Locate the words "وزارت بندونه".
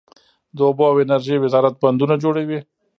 1.39-2.15